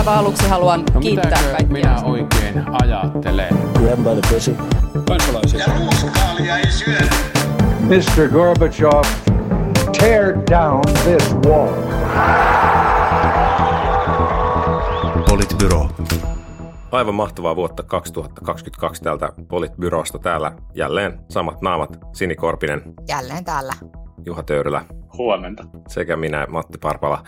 [0.00, 1.66] aivan aluksi haluan No kiittää kaikkia.
[1.68, 3.48] minä oikein ajattelen?
[3.74, 4.56] Grab by the pussy.
[5.08, 5.60] kansalaisia.
[5.60, 7.10] Ja ruuskaalia ei syödä.
[7.80, 8.28] Mr.
[8.32, 9.02] Gorbachev,
[10.00, 11.74] tear down this wall.
[15.28, 15.88] Politbyro.
[16.92, 20.18] Aivan mahtavaa vuotta 2022 täältä Politbyrosta.
[20.18, 21.98] Täällä jälleen samat naamat.
[22.12, 23.72] Sini Korpinen, Jälleen täällä.
[24.26, 24.84] Juha Töyrylä
[25.18, 25.64] Huomenta.
[25.88, 27.22] sekä minä Matti Parpala.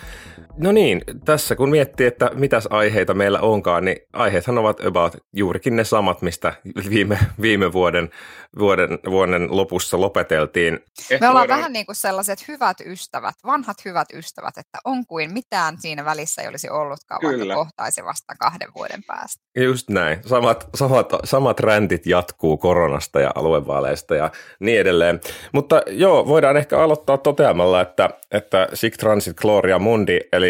[0.56, 5.76] No niin, tässä kun miettii, että mitäs aiheita meillä onkaan, niin aiheethan ovat about juurikin
[5.76, 6.52] ne samat, mistä
[6.90, 8.10] viime, viime vuoden,
[8.58, 10.80] vuoden, vuoden lopussa lopeteltiin.
[11.20, 15.76] Me ollaan vähän niin kuin sellaiset hyvät ystävät, vanhat hyvät ystävät, että on kuin mitään
[15.80, 17.38] siinä välissä ei olisi ollutkaan, Kyllä.
[17.38, 19.42] vaikka kohtaisi vasta kahden vuoden päästä.
[19.56, 20.18] Just näin.
[20.26, 25.20] Samat, samat, samat räntit jatkuu koronasta ja aluevaaleista ja niin edelleen.
[25.52, 30.41] Mutta joo, voidaan ehkä aloittaa toteamalla, että, että Sic Transit Gloria Mundi, eli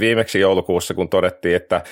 [0.00, 1.82] viimeksi joulukuussa, kun todettiin, että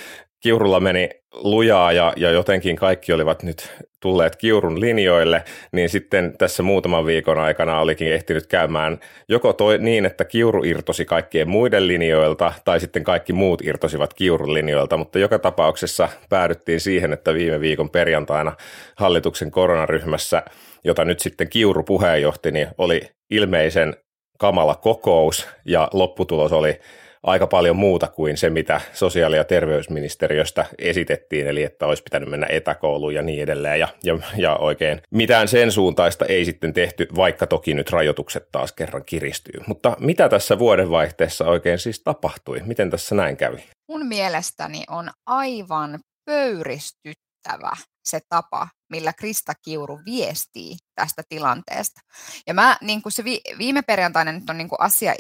[0.41, 6.63] Kiurulla meni lujaa ja, ja jotenkin kaikki olivat nyt tulleet Kiurun linjoille, niin sitten tässä
[6.63, 12.53] muutaman viikon aikana olikin ehtinyt käymään joko toi, niin, että Kiuru irtosi kaikkien muiden linjoilta,
[12.65, 17.91] tai sitten kaikki muut irtosivat Kiurun linjoilta, mutta joka tapauksessa päädyttiin siihen, että viime viikon
[17.91, 18.53] perjantaina
[18.97, 20.43] hallituksen koronaryhmässä,
[20.85, 23.01] jota nyt sitten Kiuru puheenjohti, niin oli
[23.31, 23.97] ilmeisen
[24.39, 26.81] kamala kokous, ja lopputulos oli
[27.23, 32.47] aika paljon muuta kuin se, mitä sosiaali- ja terveysministeriöstä esitettiin, eli että olisi pitänyt mennä
[32.51, 37.47] etäkouluun ja niin edelleen, ja, ja, ja oikein mitään sen suuntaista ei sitten tehty, vaikka
[37.47, 39.61] toki nyt rajoitukset taas kerran kiristyy.
[39.67, 42.63] Mutta mitä tässä vuodenvaihteessa oikein siis tapahtui?
[42.67, 43.65] Miten tässä näin kävi?
[43.89, 47.73] Mun mielestäni on aivan pöyristyttävä
[48.05, 52.01] se tapa, millä Krista Kiuru viestii tästä tilanteesta.
[52.47, 55.15] Ja mä, niin kuin se vi, viime perjantaina nyt on niin kuin asia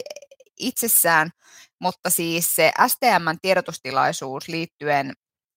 [0.58, 1.30] itsessään,
[1.80, 5.12] mutta siis se STMn tiedotustilaisuus liittyen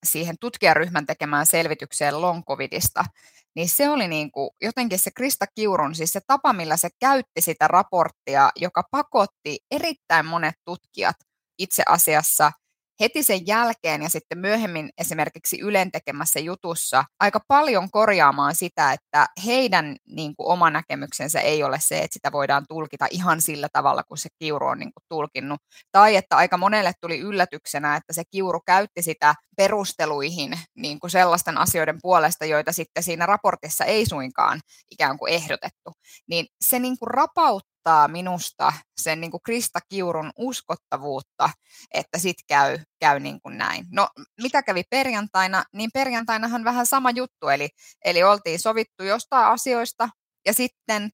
[0.05, 3.05] siihen tutkijaryhmän tekemään selvitykseen long covidista,
[3.55, 7.41] niin se oli niin kuin jotenkin se Krista Kiurun, siis se tapa, millä se käytti
[7.41, 11.15] sitä raporttia, joka pakotti erittäin monet tutkijat
[11.59, 12.51] itse asiassa
[13.01, 19.27] heti sen jälkeen ja sitten myöhemmin esimerkiksi Ylen tekemässä jutussa aika paljon korjaamaan sitä, että
[19.45, 24.03] heidän niin kuin, oma näkemyksensä ei ole se, että sitä voidaan tulkita ihan sillä tavalla,
[24.03, 25.61] kuin se Kiuru on niin kuin, tulkinnut.
[25.91, 31.57] Tai että aika monelle tuli yllätyksenä, että se Kiuru käytti sitä perusteluihin niin kuin sellaisten
[31.57, 34.59] asioiden puolesta, joita sitten siinä raportissa ei suinkaan
[34.91, 35.91] ikään kuin ehdotettu.
[36.27, 37.70] Niin se niin kuin, rapauttaa
[38.07, 41.49] minusta sen niin kuin Krista Kiurun uskottavuutta,
[41.93, 43.85] että sitten käy, käy niin kuin näin.
[43.91, 44.09] No
[44.41, 47.69] mitä kävi perjantaina, niin perjantainahan vähän sama juttu, eli,
[48.05, 50.09] eli oltiin sovittu jostain asioista
[50.45, 51.09] ja sitten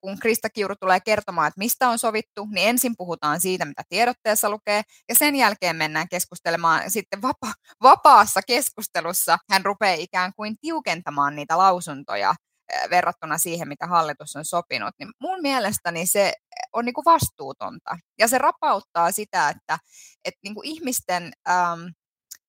[0.00, 4.50] kun Krista Kiuru tulee kertomaan, että mistä on sovittu, niin ensin puhutaan siitä, mitä tiedotteessa
[4.50, 9.38] lukee, ja sen jälkeen mennään keskustelemaan sitten vapa- vapaassa keskustelussa.
[9.50, 12.34] Hän rupeaa ikään kuin tiukentamaan niitä lausuntoja
[12.90, 16.32] verrattuna siihen, mitä hallitus on sopinut, niin mun mielestäni se
[16.72, 17.98] on niin kuin vastuutonta.
[18.18, 19.78] Ja se rapauttaa sitä, että,
[20.24, 21.80] että niin kuin ihmisten, ähm,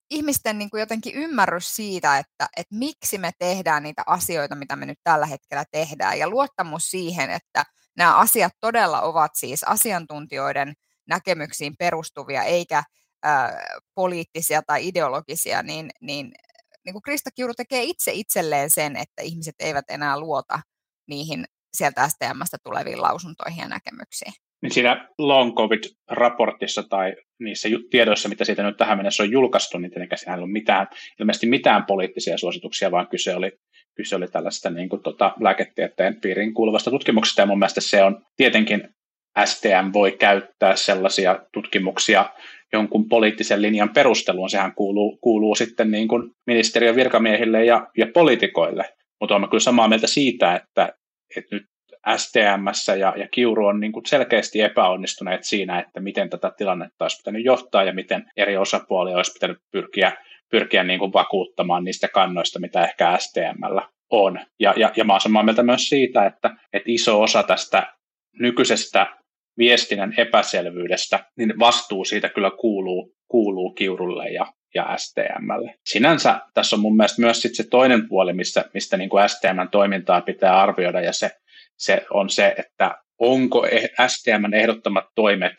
[0.10, 4.86] ihmisten niin kuin jotenkin ymmärrys siitä, että, että miksi me tehdään niitä asioita, mitä me
[4.86, 7.64] nyt tällä hetkellä tehdään, ja luottamus siihen, että
[7.98, 10.74] nämä asiat todella ovat siis asiantuntijoiden
[11.08, 12.84] näkemyksiin perustuvia, eikä
[13.26, 13.52] äh,
[13.96, 16.32] poliittisia tai ideologisia, niin, niin,
[16.88, 20.60] niin kuin Krista Kiuru tekee itse itselleen sen, että ihmiset eivät enää luota
[21.08, 24.34] niihin sieltä STMstä tuleviin lausuntoihin ja näkemyksiin.
[24.62, 29.92] Niin siinä long covid-raportissa tai niissä tiedoissa, mitä siitä nyt tähän mennessä on julkaistu, niin
[29.92, 30.88] tietenkään siinä ei ole mitään,
[31.20, 33.52] ilmeisesti mitään poliittisia suosituksia, vaan kyse oli,
[33.96, 38.26] kyse oli tällaista niin kuin, tota, lääketieteen piiriin kuuluvasta tutkimuksesta, ja mun mielestä se on
[38.38, 38.90] tietenkin
[39.46, 42.30] STM voi käyttää sellaisia tutkimuksia
[42.74, 48.86] jonkun poliittisen linjan perusteluun, sehän kuuluu, kuuluu sitten niin kuin ministeriön virkamiehille ja, ja poliitikoille,
[49.20, 50.94] mutta olen kyllä samaa mieltä siitä, että,
[51.36, 51.66] että nyt
[52.18, 57.18] STMssä ja, ja Kiuru on niin kuin selkeästi epäonnistuneet siinä, että miten tätä tilannetta olisi
[57.18, 60.12] pitänyt johtaa ja miten eri osapuolia olisi pitänyt pyrkiä,
[60.52, 64.40] pyrkiä niin kuin vakuuttamaan niistä kannoista, mitä ehkä STMllä on.
[64.60, 67.94] Ja, ja, ja mä olen samaa mieltä myös siitä, että, että iso osa tästä
[68.40, 69.18] nykyisestä
[69.58, 74.46] viestinnän epäselvyydestä, niin vastuu siitä kyllä kuuluu, kuuluu Kiurulle ja,
[74.76, 75.76] ja STMlle.
[75.86, 79.70] Sinänsä tässä on mun mielestä myös sit se toinen puoli, missä, mistä niin kuin STMn
[79.72, 81.32] toimintaa pitää arvioida, ja se,
[81.78, 83.68] se on se, että onko
[84.08, 85.54] STMn ehdottamat toimet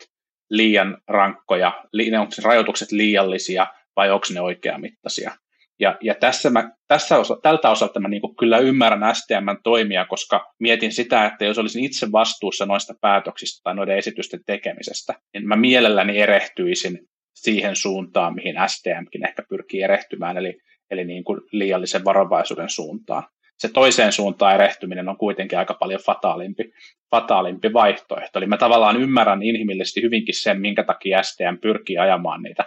[0.49, 1.83] liian rankkoja,
[2.19, 5.31] onko se rajoitukset liiallisia vai onko ne oikeamittaisia.
[5.79, 10.53] Ja, ja tässä mä, tässä osa, tältä osalta mä niin kyllä ymmärrän STMn toimia, koska
[10.59, 15.55] mietin sitä, että jos olisin itse vastuussa noista päätöksistä tai noiden esitysten tekemisestä, niin mä
[15.55, 16.99] mielelläni erehtyisin
[17.35, 20.57] siihen suuntaan, mihin STMkin ehkä pyrkii erehtymään, eli,
[20.91, 23.23] eli niin kuin liiallisen varovaisuuden suuntaan.
[23.57, 26.71] Se toiseen suuntaan erehtyminen on kuitenkin aika paljon fataalimpi,
[27.11, 28.39] fataalimpi vaihtoehto.
[28.39, 32.65] Eli mä tavallaan ymmärrän inhimillisesti hyvinkin sen, minkä takia STM pyrkii ajamaan niitä,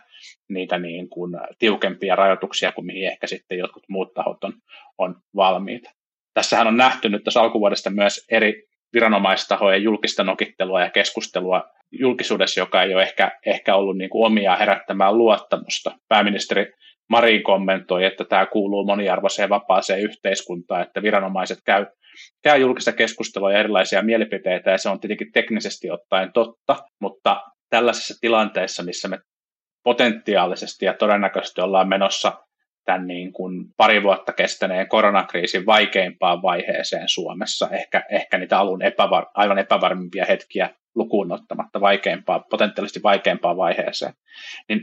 [0.52, 4.52] niitä niin kuin tiukempia rajoituksia kuin mihin ehkä sitten jotkut muut tahot on,
[4.98, 5.90] on valmiita.
[6.34, 8.62] Tässähän on nähty nyt tässä alkuvuodesta myös eri
[8.92, 14.56] viranomaistahojen julkista nokittelua ja keskustelua julkisuudessa, joka ei ole ehkä, ehkä ollut niin kuin omia
[14.56, 15.98] herättämään luottamusta.
[16.08, 16.72] Pääministeri
[17.08, 21.86] Marin kommentoi, että tämä kuuluu moniarvoiseen vapaaseen yhteiskuntaan, että viranomaiset käy,
[22.42, 28.14] käy julkista keskustelua ja erilaisia mielipiteitä, ja se on tietenkin teknisesti ottaen totta, mutta tällaisessa
[28.20, 29.18] tilanteessa, missä me
[29.84, 32.32] potentiaalisesti ja todennäköisesti ollaan menossa
[32.84, 39.26] tämän niin kuin pari vuotta kestäneen koronakriisin vaikeimpaan vaiheeseen Suomessa, ehkä, ehkä niitä alun epävar,
[39.34, 44.12] aivan epävarmimpia hetkiä lukuun ottamatta vaikeimpaa, potentiaalisesti vaikeimpaan vaiheeseen,
[44.68, 44.80] niin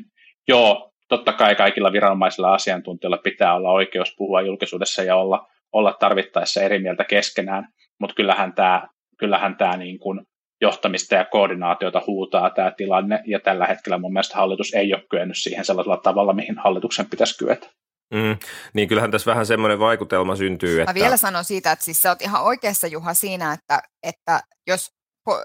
[0.47, 6.61] joo, totta kai kaikilla viranomaisilla asiantuntijoilla pitää olla oikeus puhua julkisuudessa ja olla, olla tarvittaessa
[6.61, 7.67] eri mieltä keskenään,
[7.99, 8.87] mutta kyllähän tämä,
[9.17, 10.21] kyllähän tämä niin kuin
[10.61, 15.37] johtamista ja koordinaatiota huutaa tämä tilanne, ja tällä hetkellä mun mielestä hallitus ei ole kyennyt
[15.37, 17.67] siihen sellaisella tavalla, mihin hallituksen pitäisi kyetä.
[18.13, 18.37] Mm,
[18.73, 20.81] niin kyllähän tässä vähän semmoinen vaikutelma syntyy.
[20.81, 20.93] Että...
[20.93, 24.91] Mä vielä sanon siitä, että siis sä oot ihan oikeassa Juha siinä, että, että jos,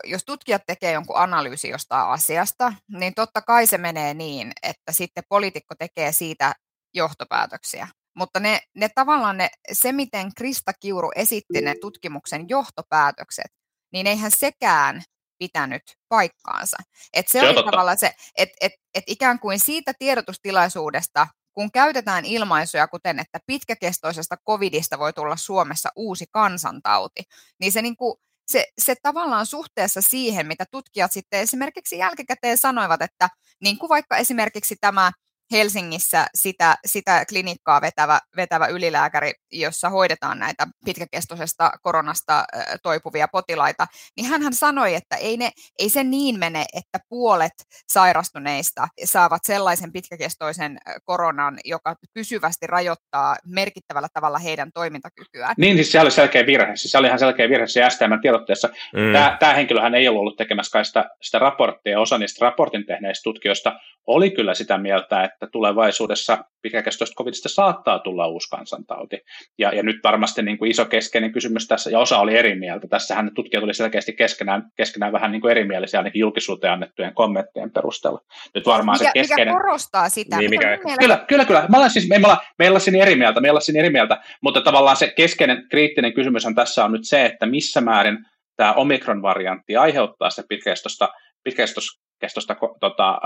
[0.05, 5.25] jos tutkijat tekee jonkun analyysi jostain asiasta, niin totta kai se menee niin, että sitten
[5.29, 6.53] poliitikko tekee siitä
[6.95, 7.89] johtopäätöksiä.
[8.17, 13.53] Mutta ne, ne tavallaan ne, se, miten Krista Kiuru esitti ne tutkimuksen johtopäätökset,
[13.95, 15.03] niin eihän sekään
[15.39, 16.77] pitänyt paikkaansa.
[17.13, 22.25] Et se, se oli tavallaan se, että et, et ikään kuin siitä tiedotustilaisuudesta kun käytetään
[22.25, 27.23] ilmaisuja kuten, että pitkäkestoisesta covidista voi tulla Suomessa uusi kansantauti,
[27.61, 28.15] niin se, niin kuin,
[28.47, 33.29] se, se tavallaan suhteessa siihen, mitä tutkijat sitten esimerkiksi jälkikäteen sanoivat, että
[33.63, 35.13] niin kuin vaikka esimerkiksi tämä
[35.53, 42.45] Helsingissä sitä, sitä klinikkaa vetävä, vetävä ylilääkäri, jossa hoidetaan näitä pitkäkestoisesta koronasta
[42.83, 43.87] toipuvia potilaita,
[44.17, 47.53] niin hän sanoi, että ei, ne, ei se niin mene, että puolet
[47.89, 55.55] sairastuneista saavat sellaisen pitkäkestoisen koronan, joka pysyvästi rajoittaa merkittävällä tavalla heidän toimintakykyään.
[55.59, 56.77] Niin, siis se oli selkeä virhe.
[56.77, 58.69] Siis se oli ihan selkeä virhe se STM tiedotteessa.
[58.69, 59.13] Mm.
[59.13, 62.01] Tämä, tämä henkilöhän ei ollut ollut tekemässä sitä, sitä raporttia.
[62.01, 68.27] Osa niistä raportin tehneistä tutkijoista oli kyllä sitä mieltä, että tulevaisuudessa pitkäkestoista covidista saattaa tulla
[68.27, 69.19] uusi kansantauti.
[69.59, 72.89] Ja, ja nyt varmasti niin kuin iso keskeinen kysymys tässä, ja osa oli eri mieltä.
[72.89, 78.21] Tässähän tutkijat oli selkeästi keskenään, keskenään vähän niin kuin erimielisiä ainakin julkisuuteen annettujen kommenttien perusteella.
[78.55, 79.55] Nyt varmaan mikä, se keskeinen...
[79.55, 80.39] mikä korostaa sitä?
[80.39, 81.67] Niin, mikä, kyllä, kyllä, kyllä.
[81.69, 84.23] Mä olen siis, me, me, me ollaan siinä eri mieltä, me ollaan siinä eri mieltä,
[84.43, 88.19] mutta tavallaan se keskeinen kriittinen kysymys on tässä on nyt se, että missä määrin
[88.57, 91.09] tämä omikron-variantti aiheuttaa sitä pitkäkestoista
[91.45, 93.21] pitkäkestoista tota,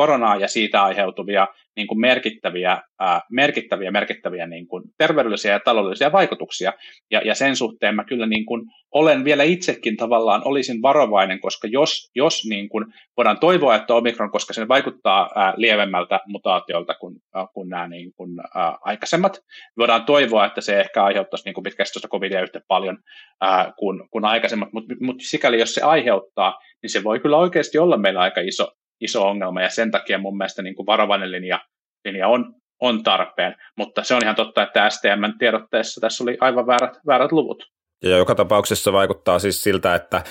[0.00, 6.12] koronaa ja siitä aiheutuvia niin kuin merkittäviä, ää, merkittäviä, merkittäviä niin kuin terveydellisiä ja taloudellisia
[6.12, 6.72] vaikutuksia.
[7.10, 8.62] Ja, ja sen suhteen mä kyllä niin kuin
[8.94, 12.84] olen vielä itsekin tavallaan olisin varovainen, koska jos, jos niin kuin
[13.16, 18.12] voidaan toivoa, että Omikron, koska se vaikuttaa ää, lievemmältä mutaatiolta kuin, ää, kuin nämä niin
[18.16, 19.40] kuin, ää, aikaisemmat,
[19.78, 22.98] voidaan toivoa, että se ehkä aiheuttaisi niin kuin pitkästä covidia yhtä paljon
[23.40, 27.78] ää, kuin, kuin aikaisemmat, mutta mut sikäli jos se aiheuttaa, niin se voi kyllä oikeasti
[27.78, 31.60] olla meillä aika iso, iso ongelma, ja sen takia mun mielestä niin kuin varovainen linja,
[32.04, 36.98] linja on, on tarpeen, mutta se on ihan totta, että STM-tiedotteessa tässä oli aivan väärät,
[37.06, 37.70] väärät luvut.
[38.02, 40.24] Ja joka tapauksessa vaikuttaa siis siltä, että,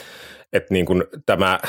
[0.53, 1.59] että niin kuin tämä äh,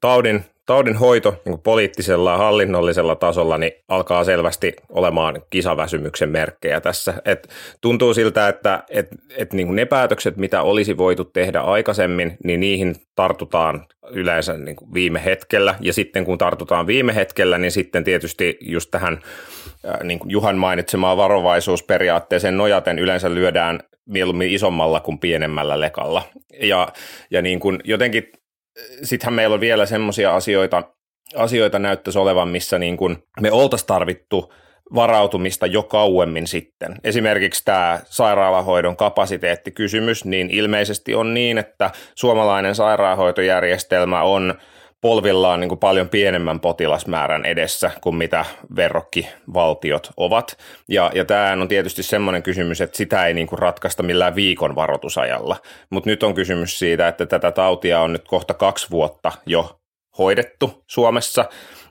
[0.00, 7.14] taudin, taudin hoito niin poliittisella ja hallinnollisella tasolla niin alkaa selvästi olemaan kisaväsymyksen merkkejä tässä.
[7.24, 7.48] Et
[7.80, 12.96] tuntuu siltä, että et, et niin ne päätökset, mitä olisi voitu tehdä aikaisemmin, niin niihin
[13.14, 15.74] tartutaan yleensä niin viime hetkellä.
[15.80, 19.18] Ja sitten kun tartutaan viime hetkellä, niin sitten tietysti just tähän
[19.88, 26.22] äh, niin Juhan mainitsemaan varovaisuusperiaatteeseen nojaten yleensä lyödään mieluummin isommalla kuin pienemmällä lekalla.
[26.60, 26.88] Ja,
[27.30, 28.32] ja niin kuin jotenkin,
[29.02, 30.82] sittenhän meillä on vielä semmoisia asioita,
[31.36, 34.52] asioita näyttäisi olevan, missä niin kuin me oltaisiin tarvittu
[34.94, 36.94] varautumista jo kauemmin sitten.
[37.04, 44.54] Esimerkiksi tämä sairaalahoidon kapasiteettikysymys, niin ilmeisesti on niin, että suomalainen sairaanhoitojärjestelmä on–
[45.06, 48.44] polvillaan niin kuin paljon pienemmän potilasmäärän edessä kuin mitä
[48.76, 50.58] verrokkivaltiot ovat.
[50.88, 54.74] Ja, ja tämä on tietysti semmoinen kysymys, että sitä ei niin kuin ratkaista millään viikon
[54.74, 55.56] varoitusajalla.
[55.90, 59.80] Mutta nyt on kysymys siitä, että tätä tautia on nyt kohta kaksi vuotta jo
[60.18, 61.44] hoidettu Suomessa.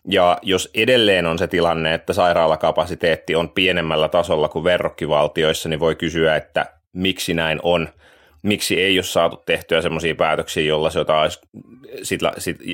[0.09, 5.95] Ja jos edelleen on se tilanne, että sairaalakapasiteetti on pienemmällä tasolla kuin verrokkivaltioissa, niin voi
[5.95, 7.89] kysyä, että miksi näin on–
[8.45, 11.39] miksi ei ole saatu tehtyä semmoisia päätöksiä, jolla, se olisi,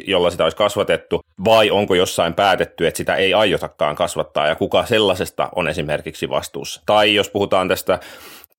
[0.07, 4.85] jolla sitä olisi kasvatettu, vai onko jossain päätetty, että sitä ei aiotakaan kasvattaa, ja kuka
[4.85, 6.81] sellaisesta on esimerkiksi vastuussa.
[6.85, 7.99] Tai jos puhutaan tästä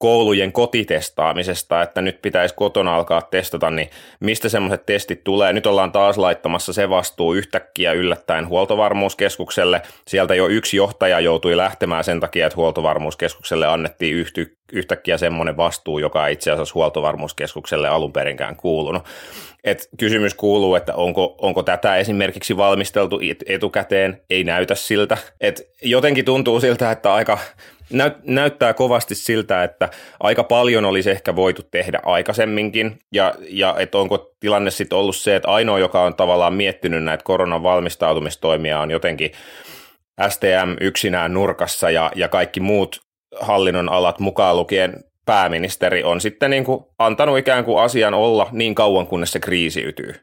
[0.02, 3.90] koulujen kotitestaamisesta, että nyt pitäisi kotona alkaa testata, niin
[4.21, 5.52] mistä semmoiset testit tulee?
[5.52, 9.82] Nyt ollaan taas laittamassa se vastuu yhtäkkiä yllättäen huoltovarmuuskeskukselle.
[10.09, 15.99] Sieltä jo yksi johtaja joutui lähtemään sen takia, että huoltovarmuuskeskukselle annettiin yhty, yhtäkkiä semmoinen vastuu,
[15.99, 19.04] joka ei itse asiassa huoltovarmuuskeskukselle alun perinkään kuulunut.
[19.64, 25.16] Et kysymys kuuluu, että onko, onko tätä esimerkiksi valmisteltu etukäteen, ei näytä siltä.
[25.40, 27.38] Et jotenkin tuntuu siltä, että aika
[27.90, 29.88] näyt, näyttää kovasti siltä, että
[30.20, 35.36] aika paljon olisi ehkä voitu tehdä aikaisemminkin, ja, ja että onko tilanne sitten ollut se,
[35.36, 39.32] että ainoa, joka on tavallaan miettinyt näitä koronan valmistautumistoimia, on jotenkin
[40.28, 43.00] STM yksinään nurkassa, ja, ja kaikki muut
[43.40, 48.74] hallinnon alat mukaan lukien pääministeri on sitten niin kuin antanut ikään kuin asian olla niin
[48.74, 50.14] kauan, kunnes se kriisiytyy.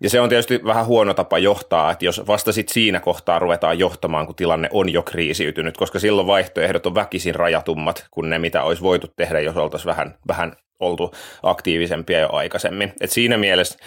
[0.00, 3.78] Ja se on tietysti vähän huono tapa johtaa, että jos vasta sit siinä kohtaa ruvetaan
[3.78, 8.62] johtamaan, kun tilanne on jo kriisiytynyt, koska silloin vaihtoehdot on väkisin rajatummat kuin ne, mitä
[8.62, 12.92] olisi voitu tehdä, jos oltaisiin vähän, vähän oltu aktiivisempia jo aikaisemmin.
[13.00, 13.78] Et siinä mielessä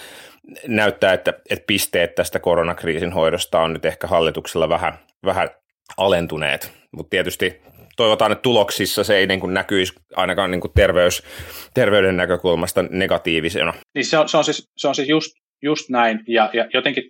[0.67, 5.49] näyttää, että, että pisteet tästä koronakriisin hoidosta on nyt ehkä hallituksella vähän, vähän
[5.97, 7.61] alentuneet, mutta tietysti
[7.97, 11.23] toivotaan, että tuloksissa se ei niin kuin näkyisi ainakaan niin kuin terveys,
[11.73, 13.73] terveyden näkökulmasta negatiivisena.
[13.95, 17.03] Niin se on, se on siis, se on siis just, just näin, ja, ja jotenkin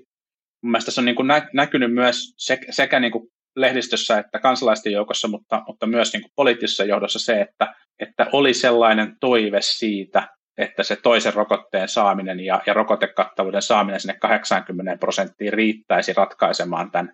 [0.63, 4.39] mun mielestä se on niin kuin nä, näkynyt myös sekä, sekä niin kuin lehdistössä että
[4.39, 9.61] kansalaisten joukossa, mutta, mutta myös niin kuin poliittisessa johdossa se, että, että oli sellainen toive
[9.61, 10.27] siitä,
[10.57, 17.13] että se toisen rokotteen saaminen ja, ja rokotekattavuuden saaminen sinne 80 prosenttiin riittäisi ratkaisemaan tämän,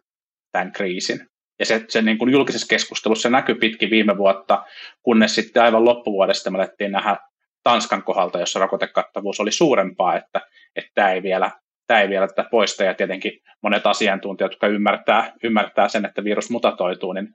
[0.51, 1.19] tämän kriisin.
[1.59, 4.63] Ja se, se niin kuin julkisessa keskustelussa näkyi pitkin viime vuotta,
[5.03, 7.17] kunnes sitten aivan loppuvuodesta me alettiin nähdä
[7.67, 10.41] Tanskan kohdalta, jossa rokotekattavuus oli suurempaa, että,
[10.75, 11.51] että tämä ei vielä
[11.87, 13.31] tämä ei vielä tätä poista, ja tietenkin
[13.63, 17.27] monet asiantuntijat, jotka ymmärtää, ymmärtää sen, että virus mutatoituu, niin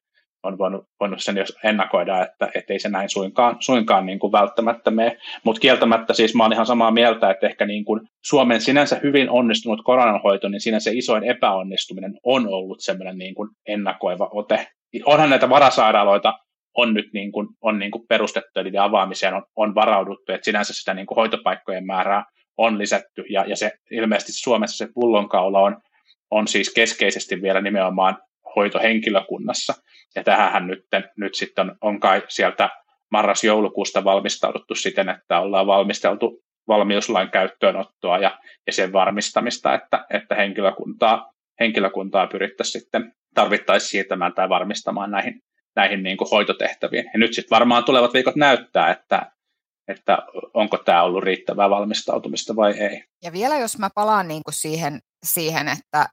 [0.42, 4.90] on voinut, voinut sen jos ennakoida, että ei se näin suinkaan, suinkaan niin kuin välttämättä
[4.90, 5.16] mene.
[5.44, 9.84] Mutta kieltämättä siis mä ihan samaa mieltä, että ehkä niin kuin Suomen sinänsä hyvin onnistunut
[9.84, 14.66] koronanhoito, niin siinä se isoin epäonnistuminen on ollut semmoinen niin kuin ennakoiva ote.
[15.04, 16.32] Onhan näitä varasairaaloita
[16.76, 20.74] on nyt niin kuin, on niin kuin perustettu, eli avaamiseen on, on varauduttu, että sinänsä
[20.74, 22.24] sitä niin kuin hoitopaikkojen määrää
[22.56, 25.76] on lisätty, ja, ja se ilmeisesti Suomessa se pullonkaula on,
[26.30, 28.16] on siis keskeisesti vielä nimenomaan
[28.56, 29.74] hoitohenkilökunnassa.
[30.14, 30.84] Ja tähän nyt,
[31.16, 32.70] nyt sitten on kai sieltä
[33.10, 41.32] marras-joulukuusta valmistauduttu siten, että ollaan valmisteltu valmiuslain käyttöönottoa ja, ja sen varmistamista, että, että henkilökuntaa,
[41.60, 45.40] henkilökuntaa pyrittäisiin sitten tarvittaisiin siirtämään tai varmistamaan näihin,
[45.76, 47.04] näihin niin kuin hoitotehtäviin.
[47.12, 49.32] Ja nyt sitten varmaan tulevat viikot näyttää, että,
[49.88, 50.18] että
[50.54, 53.04] onko tämä ollut riittävää valmistautumista vai ei.
[53.22, 56.08] Ja vielä jos mä palaan niin kuin siihen, siihen, että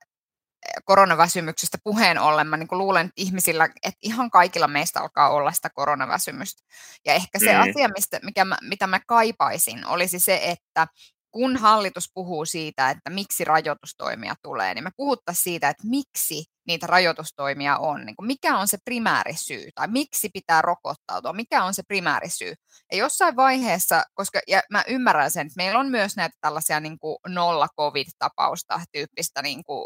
[0.86, 5.70] koronaväsymyksestä puheen ollen, mä niin luulen, että ihmisillä, että ihan kaikilla meistä alkaa olla sitä
[5.70, 6.62] koronaväsymystä.
[7.06, 7.62] Ja ehkä se mm.
[7.62, 10.88] asia, mistä, mikä mä, mitä mä kaipaisin, olisi se, että
[11.32, 16.88] kun hallitus puhuu siitä, että miksi rajoitustoimia tulee, niin me puhuttaisiin siitä, että miksi niitä
[16.88, 18.06] rajoitustoimia on.
[18.06, 22.54] Niin kuin mikä on se primäärisyy tai miksi pitää rokottautua, mikä on se primäärisyy.
[22.92, 27.00] Ja jossain vaiheessa, koska ja mä ymmärrän sen, että meillä on myös näitä tällaisia niin
[27.00, 29.86] kuin nolla-covid-tapausta tyyppistä niin kuin,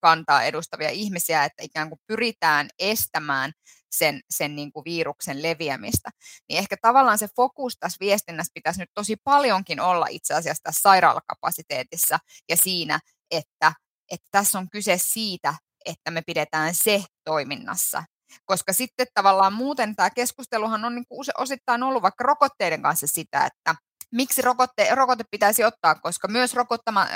[0.00, 3.52] kantaa edustavia ihmisiä, että ikään kuin pyritään estämään
[3.90, 6.10] sen, sen niin kuin viruksen leviämistä.
[6.48, 10.80] Niin ehkä tavallaan se fokus tässä viestinnässä pitäisi nyt tosi paljonkin olla itse asiassa tässä
[10.82, 13.00] sairaalakapasiteetissa ja siinä,
[13.30, 13.72] että,
[14.10, 18.04] että tässä on kyse siitä, että me pidetään se toiminnassa.
[18.44, 23.46] Koska sitten tavallaan muuten tämä keskusteluhan on niin kuin osittain ollut vaikka rokotteiden kanssa sitä,
[23.46, 23.74] että
[24.12, 26.54] miksi rokotte, rokote pitäisi ottaa, koska myös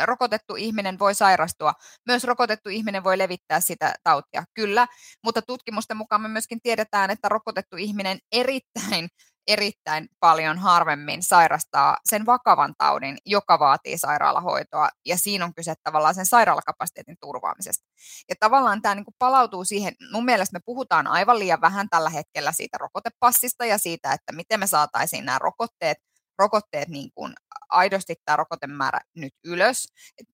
[0.05, 1.73] rokotettu ihminen voi sairastua,
[2.07, 4.87] myös rokotettu ihminen voi levittää sitä tautia, kyllä,
[5.25, 9.09] mutta tutkimusten mukaan me myöskin tiedetään, että rokotettu ihminen erittäin
[9.47, 16.15] erittäin paljon harvemmin sairastaa sen vakavan taudin, joka vaatii sairaalahoitoa, ja siinä on kyse tavallaan
[16.15, 17.87] sen sairaalakapasiteetin turvaamisesta.
[18.29, 22.53] Ja tavallaan tämä niin palautuu siihen, mun mielestä me puhutaan aivan liian vähän tällä hetkellä
[22.53, 25.99] siitä rokotepassista ja siitä, että miten me saataisiin nämä rokotteet
[26.39, 27.33] rokotteet niin kuin
[27.69, 29.89] aidosti tämä rokotemäärä nyt ylös.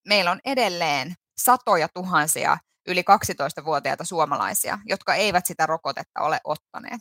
[0.08, 7.00] Meillä on edelleen satoja tuhansia yli 12-vuotiaita suomalaisia, jotka eivät sitä rokotetta ole ottaneet.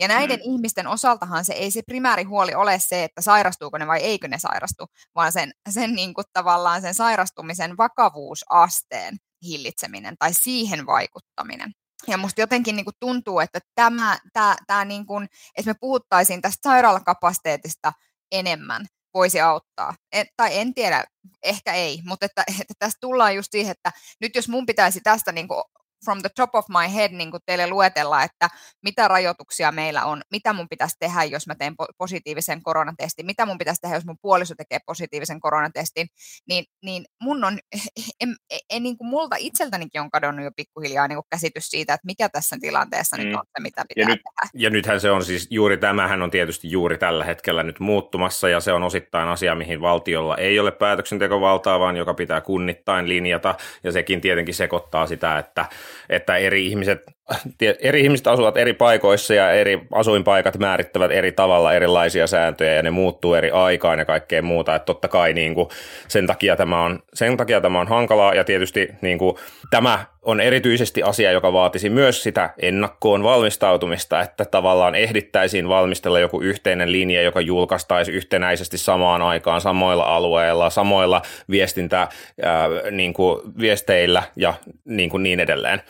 [0.00, 0.54] Ja näiden mm.
[0.54, 4.38] ihmisten osaltahan se ei se primääri huoli ole se, että sairastuuko ne vai eikö ne
[4.38, 11.72] sairastu, vaan sen, sen niin kuin tavallaan sen sairastumisen vakavuusasteen hillitseminen tai siihen vaikuttaminen.
[12.08, 16.42] Ja musta jotenkin niin kuin tuntuu, että tämä, tämä, tämä niin kuin, että me puhuttaisiin
[16.42, 17.92] tästä sairaalakapasiteetista
[18.32, 19.94] enemmän, voisi auttaa.
[20.12, 21.04] En, tai en tiedä,
[21.42, 25.32] ehkä ei, mutta että, että tässä tullaan just siihen, että nyt jos mun pitäisi tästä
[25.32, 25.62] niin kuin
[26.04, 28.48] from the top of my head niin kuin teille luetella, että
[28.82, 33.58] mitä rajoituksia meillä on, mitä mun pitäisi tehdä, jos mä teen positiivisen koronatestin, mitä mun
[33.58, 36.06] pitäisi tehdä, jos mun puoliso tekee positiivisen koronatestin,
[36.48, 37.80] niin, niin mun on, en,
[38.50, 42.06] en, en, niin kuin multa itseltänikin on kadonnut jo pikkuhiljaa niin kuin käsitys siitä, että
[42.06, 43.24] mikä tässä tilanteessa mm.
[43.24, 44.50] nyt on se, mitä pitää ja nyt, tehdä.
[44.54, 48.60] Ja nythän se on siis, juuri tämähän on tietysti juuri tällä hetkellä nyt muuttumassa, ja
[48.60, 53.54] se on osittain asia, mihin valtiolla ei ole päätöksentekovaltaa, vaan joka pitää kunnittain linjata,
[53.84, 55.66] ja sekin tietenkin sekoittaa sitä, että
[56.08, 57.02] että eri ihmiset,
[57.80, 62.90] eri ihmiset asuvat eri paikoissa ja eri asuinpaikat määrittävät eri tavalla erilaisia sääntöjä ja ne
[62.90, 64.74] muuttuu eri aikaan ja kaikkea muuta.
[64.74, 65.68] Että totta kai niin kuin,
[66.08, 69.36] sen, takia tämä on, sen takia tämä on hankalaa ja tietysti niin kuin,
[69.70, 76.40] tämä on erityisesti asia, joka vaatisi myös sitä ennakkoon valmistautumista, että tavallaan ehdittäisiin valmistella joku
[76.40, 82.08] yhteinen linja, joka julkaistaisi yhtenäisesti samaan aikaan samoilla alueilla, samoilla viestintä,
[82.42, 85.82] ää, niin kuin viesteillä ja niin, kuin niin edelleen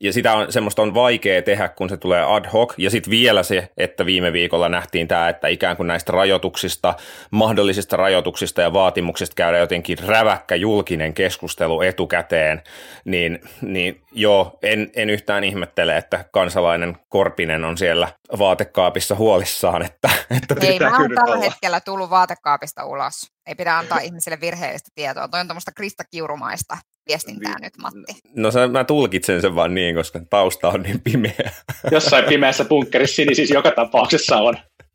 [0.00, 3.42] ja sitä on, semmoista on vaikea tehdä, kun se tulee ad hoc, ja sitten vielä
[3.42, 6.94] se, että viime viikolla nähtiin tämä, että ikään kuin näistä rajoituksista,
[7.30, 12.62] mahdollisista rajoituksista ja vaatimuksista käydä jotenkin räväkkä julkinen keskustelu etukäteen,
[13.04, 20.10] niin, niin joo, en, en yhtään ihmettele, että kansalainen Korpinen on siellä vaatekaapissa huolissaan, että,
[20.36, 21.44] että Ei, mä oon tällä olla.
[21.44, 23.12] hetkellä tullut vaatekaapista ulos.
[23.46, 25.28] Ei pidä antaa ihmisille virheellistä tietoa.
[25.28, 28.30] Toi on tuommoista Krista Kiurumaista viestintää Vi- nyt, Matti?
[28.36, 31.50] No se, mä tulkitsen sen vaan niin, koska tausta on niin pimeä.
[31.90, 34.54] Jossain pimeässä bunkkerissa niin siis joka tapauksessa on.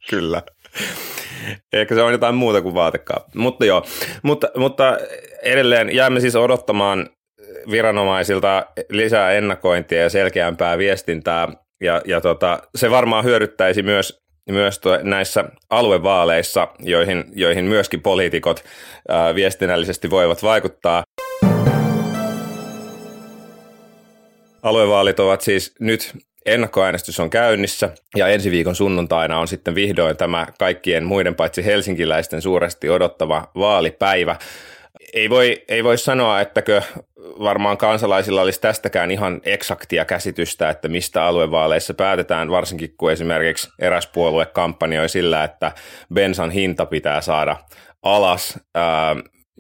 [0.09, 0.41] Kyllä.
[1.73, 3.31] Ehkä se on jotain muuta kuin vaatekaappi.
[3.37, 3.85] Mutta joo,
[4.23, 4.97] mutta, mutta
[5.43, 7.09] edelleen jäämme siis odottamaan
[7.71, 11.47] viranomaisilta lisää ennakointia ja selkeämpää viestintää.
[11.81, 18.63] Ja, ja tota, se varmaan hyödyttäisi myös myös tuo, näissä aluevaaleissa, joihin, joihin myöskin poliitikot
[19.09, 21.03] ää, viestinnällisesti voivat vaikuttaa.
[24.63, 26.13] Aluevaalit ovat siis nyt
[26.45, 32.41] ennakkoäänestys on käynnissä ja ensi viikon sunnuntaina on sitten vihdoin tämä kaikkien muiden paitsi helsinkiläisten
[32.41, 34.35] suuresti odottava vaalipäivä.
[35.13, 36.81] Ei voi, ei voi sanoa, ettäkö
[37.39, 44.07] varmaan kansalaisilla olisi tästäkään ihan eksaktia käsitystä, että mistä aluevaaleissa päätetään, varsinkin kun esimerkiksi eräs
[44.07, 45.71] puolue kampanjoi sillä, että
[46.13, 47.57] bensan hinta pitää saada
[48.03, 48.59] alas.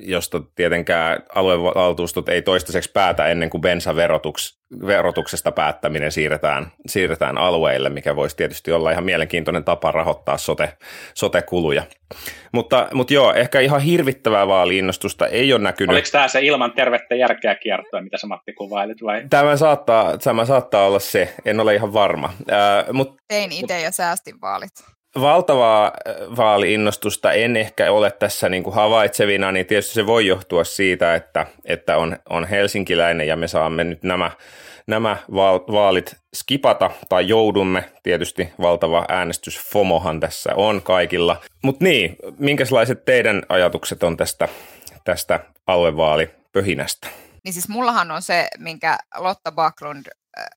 [0.01, 8.35] Josta tietenkään aluevaltuustot ei toistaiseksi päätä ennen kuin bensaverotuksesta päättäminen siirretään, siirretään alueille, mikä voisi
[8.35, 10.73] tietysti olla ihan mielenkiintoinen tapa rahoittaa sote,
[11.13, 11.83] sote-kuluja.
[12.51, 15.93] Mutta, mutta joo, ehkä ihan hirvittävää vaaliinnostusta ei ole näkynyt.
[15.93, 19.23] Oliko tämä se ilman tervettä järkeä kiertoa, mitä sä Matti kuvailit vai?
[19.29, 22.33] Tämä saattaa, tämä saattaa olla se, en ole ihan varma.
[22.51, 24.71] Äh, mut, Tein itse ja säästin vaalit
[25.19, 30.63] valtavaa äh, vaaliinnostusta en ehkä ole tässä niin kuin havaitsevina, niin tietysti se voi johtua
[30.63, 34.31] siitä, että, että on, on helsinkiläinen ja me saamme nyt nämä,
[34.87, 35.17] nämä
[35.71, 37.83] vaalit skipata tai joudumme.
[38.03, 41.41] Tietysti valtava äänestysfomohan tässä on kaikilla.
[41.63, 44.47] Mutta niin, minkälaiset teidän ajatukset on tästä,
[45.03, 47.07] tästä aluevaalipöhinästä?
[47.43, 50.05] Niin siis mullahan on se, minkä Lotta Backlund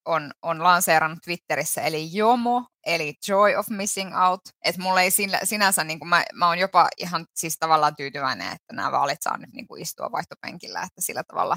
[0.05, 4.41] on, on lanseerannut Twitterissä, eli JOMO, eli Joy of Missing Out.
[4.65, 5.11] Että mulla ei
[5.45, 9.37] sinänsä, niin kuin mä, mä oon jopa ihan siis tavallaan tyytyväinen, että nämä vaalit saa
[9.37, 11.57] nyt niin kuin istua vaihtopenkillä, että sillä tavalla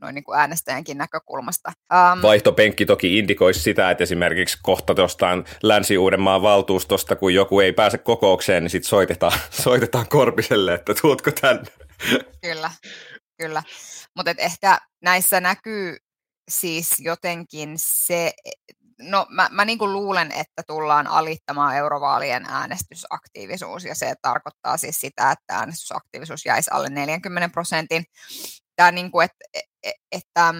[0.00, 1.72] noin niin kuin äänestäjänkin näkökulmasta.
[1.92, 7.98] Um, Vaihtopenkki toki indikoisi sitä, että esimerkiksi kohta jostain Länsi-Uudenmaan valtuustosta, kun joku ei pääse
[7.98, 11.70] kokoukseen, niin sitten soitetaan, soitetaan Korpiselle, että tuutko tänne.
[12.42, 12.70] Kyllä,
[13.38, 13.62] kyllä.
[14.16, 15.96] Mutta ehkä näissä näkyy
[16.50, 18.32] siis jotenkin se,
[19.02, 25.00] no mä, mä niin kuin luulen, että tullaan alittamaan eurovaalien äänestysaktiivisuus ja se tarkoittaa siis
[25.00, 28.04] sitä, että äänestysaktiivisuus jäisi alle 40 prosentin.
[28.76, 30.54] Tämä niin kuin, että, e, e, että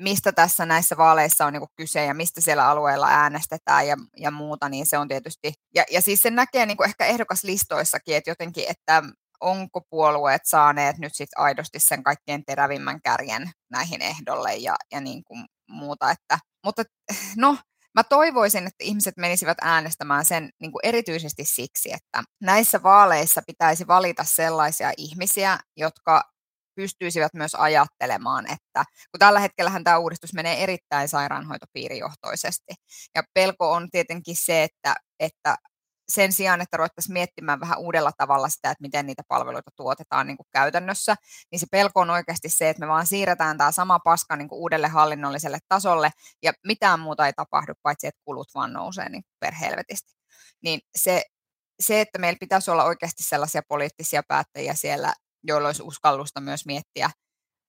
[0.00, 4.68] mistä tässä näissä vaaleissa on niin kyse ja mistä siellä alueella äänestetään ja, ja muuta,
[4.68, 9.02] niin se on tietysti, ja, ja siis se näkee niin ehkä ehdokaslistoissakin, että jotenkin, että
[9.42, 15.24] onko puolueet saaneet nyt sit aidosti sen kaikkein terävimmän kärjen näihin ehdolle ja, ja niin
[15.24, 16.10] kuin muuta.
[16.10, 16.82] Että, mutta
[17.36, 17.56] no,
[17.94, 23.86] mä toivoisin, että ihmiset menisivät äänestämään sen niin kuin erityisesti siksi, että näissä vaaleissa pitäisi
[23.86, 26.22] valita sellaisia ihmisiä, jotka
[26.74, 32.74] pystyisivät myös ajattelemaan, että kun tällä hetkellähän tämä uudistus menee erittäin sairaanhoitopiirijohtoisesti.
[33.14, 35.56] Ja pelko on tietenkin se, että, että
[36.08, 40.36] sen sijaan, että ruvettaisiin miettimään vähän uudella tavalla sitä, että miten niitä palveluita tuotetaan niin
[40.36, 41.14] kuin käytännössä,
[41.52, 44.60] niin se pelko on oikeasti se, että me vaan siirretään tämä sama paska niin kuin
[44.60, 46.10] uudelle hallinnolliselle tasolle
[46.42, 50.12] ja mitään muuta ei tapahdu, paitsi että kulut vaan nousee niin per helvetisti.
[50.62, 51.24] Niin se,
[51.80, 57.10] se, että meillä pitäisi olla oikeasti sellaisia poliittisia päättäjiä siellä, joilla olisi uskallusta myös miettiä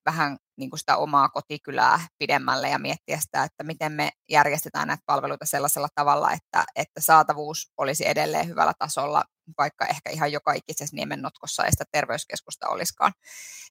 [0.05, 5.03] vähän niin kuin sitä omaa kotikylää pidemmälle ja miettiä sitä, että miten me järjestetään näitä
[5.05, 9.23] palveluita sellaisella tavalla, että, että saatavuus olisi edelleen hyvällä tasolla,
[9.57, 13.13] vaikka ehkä ihan joka ikisessä niemennotkossa ei sitä terveyskeskusta olisikaan.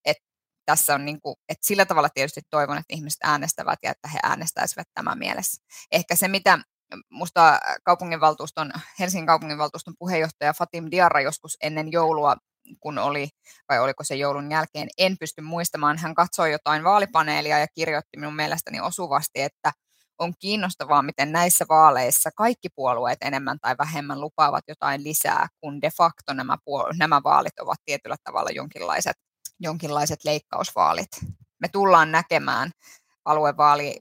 [0.04, 0.16] Et
[0.64, 4.18] tässä on niin kuin, että sillä tavalla tietysti toivon, että ihmiset äänestävät ja että he
[4.22, 5.62] äänestäisivät tämän mielessä.
[5.92, 6.58] Ehkä se, mitä
[7.10, 12.36] musta kaupunginvaltuuston, Helsingin kaupunginvaltuuston puheenjohtaja Fatim Diarra joskus ennen joulua
[12.80, 13.28] kun oli,
[13.68, 15.98] vai oliko se joulun jälkeen, en pysty muistamaan.
[15.98, 19.72] Hän katsoi jotain vaalipaneelia ja kirjoitti minun mielestäni osuvasti, että
[20.18, 25.90] on kiinnostavaa, miten näissä vaaleissa kaikki puolueet enemmän tai vähemmän lupaavat jotain lisää, kun de
[25.90, 29.16] facto nämä, puol- nämä vaalit ovat tietyllä tavalla jonkinlaiset,
[29.60, 31.08] jonkinlaiset leikkausvaalit.
[31.60, 32.70] Me tullaan näkemään
[33.24, 34.00] aluevaali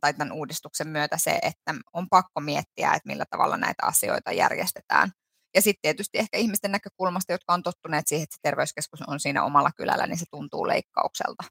[0.00, 5.12] tai tämän uudistuksen myötä se, että on pakko miettiä, että millä tavalla näitä asioita järjestetään.
[5.54, 9.44] Ja sitten tietysti ehkä ihmisten näkökulmasta, jotka on tottuneet siihen, että se terveyskeskus on siinä
[9.44, 11.44] omalla kylällä, niin se tuntuu leikkaukselta.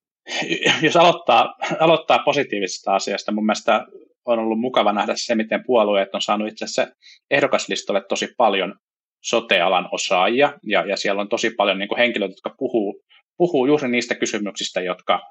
[0.81, 3.85] Jos aloittaa, aloittaa positiivisesta asiasta, mun mielestä
[4.25, 6.87] on ollut mukava nähdä se, miten puolueet on saanut itse asiassa
[7.31, 8.75] ehdokaslistalle tosi paljon
[9.23, 13.03] sotealan osaajia, ja, ja siellä on tosi paljon niin kuin henkilöitä, jotka puhuu,
[13.37, 15.21] puhuu juuri niistä kysymyksistä, jotka,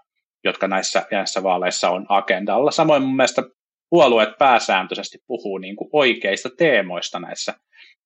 [0.45, 2.71] jotka näissä, näissä vaaleissa on agendalla.
[2.71, 3.43] Samoin mun mielestä
[3.91, 7.55] puolueet pääsääntöisesti puhuu niin kuin oikeista teemoista näissä,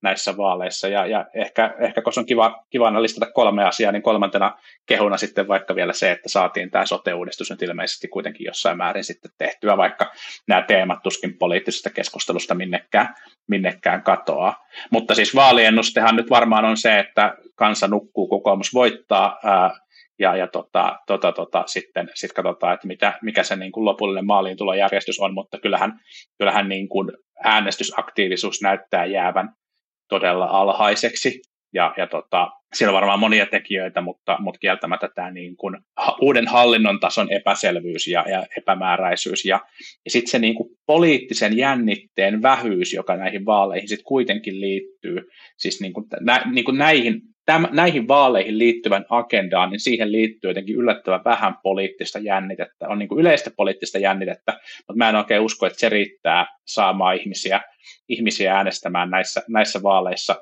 [0.03, 0.89] näissä vaaleissa.
[0.89, 5.49] Ja, ja ehkä, ehkä koska on kiva, kiva listata kolme asiaa, niin kolmantena kehuna sitten
[5.49, 10.13] vaikka vielä se, että saatiin tämä sote-uudistus nyt ilmeisesti kuitenkin jossain määrin sitten tehtyä, vaikka
[10.49, 13.15] nämä teemat tuskin poliittisesta keskustelusta minnekään,
[13.49, 14.67] minnekään katoaa.
[14.91, 19.71] Mutta siis vaaliennustehan nyt varmaan on se, että kansa nukkuu, kokoomus voittaa, ää,
[20.19, 24.27] ja, ja tota, tota, tota, sitten sit katsotaan, että mitä, mikä se niin kuin lopullinen
[24.27, 26.01] maaliintulojärjestys on, mutta kyllähän,
[26.39, 27.13] kyllähän niin kuin
[27.45, 29.55] äänestysaktiivisuus näyttää jäävän
[30.11, 31.41] todella alhaiseksi,
[31.75, 35.77] ja, ja tota, siellä on varmaan monia tekijöitä, mutta, mutta kieltämättä tämä niin kuin
[36.21, 39.45] uuden hallinnon tason epäselvyys ja, ja epämääräisyys.
[39.45, 39.61] Ja,
[40.05, 45.81] ja sitten se niin kuin poliittisen jännitteen vähyys, joka näihin vaaleihin sitten kuitenkin liittyy, siis
[45.81, 50.77] niin kuin, nä, niin kuin näihin täm, näihin vaaleihin liittyvän agendaan, niin siihen liittyy jotenkin
[50.77, 52.89] yllättävän vähän poliittista jännitettä.
[52.89, 57.17] On niin kuin yleistä poliittista jännitettä, mutta mä en oikein usko, että se riittää saamaan
[57.17, 57.61] ihmisiä,
[58.09, 60.37] ihmisiä äänestämään näissä, näissä vaaleissa.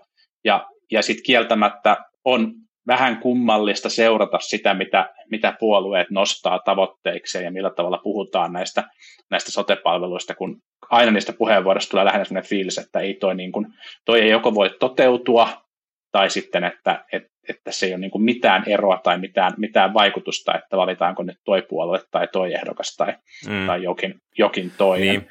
[0.45, 2.53] Ja, ja sitten kieltämättä on
[2.87, 8.85] vähän kummallista seurata sitä, mitä, mitä puolueet nostaa tavoitteiksi ja millä tavalla puhutaan näistä,
[9.31, 13.67] näistä sotepalveluista, kun aina niistä puheenvuoroista tulee lähinnä sellainen fiilis, että ei toi, niin kuin,
[14.05, 15.68] toi ei joko voi toteutua,
[16.13, 19.95] tai sitten, että, että, että se ei ole niin kuin mitään eroa tai mitään, mitään
[19.95, 23.15] vaikutusta, että valitaanko nyt toi puolue tai toi ehdokas tai,
[23.49, 23.67] mm.
[23.67, 25.09] tai jokin, jokin toinen.
[25.09, 25.29] Niin.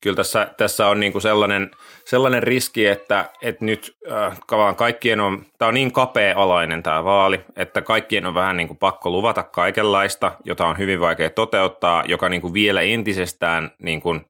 [0.00, 1.70] Kyllä tässä, tässä on niin kuin sellainen,
[2.04, 7.82] sellainen riski, että, että nyt äh, kaikkien on, tämä on niin kapea-alainen tämä vaali, että
[7.82, 12.42] kaikkien on vähän niin kuin pakko luvata kaikenlaista, jota on hyvin vaikea toteuttaa, joka niin
[12.42, 14.26] kuin vielä entisestään niin kuin